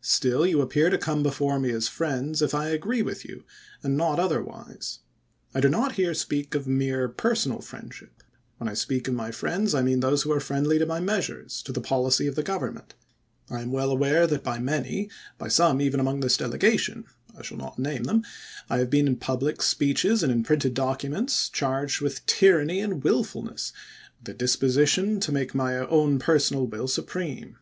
[0.00, 3.44] Still you appear to come before me as my friends, if I agree with you,
[3.84, 4.98] and not otherwise.
[5.54, 8.24] I do not here speak of mere personal friendship,
[8.60, 11.62] ^^^len I speak of my friends I mean those who are friendly to my measui'es,
[11.62, 12.94] to the policy of the Government.
[13.48, 17.04] I am well aware that by many, by some even among this delega tion—
[17.38, 18.24] I shall not name them—
[18.68, 23.72] I have been in public speeches and in j^rinted documents charged with' tyranny and willfulness,'
[24.18, 27.58] with a disposition to make my own personal will supreme.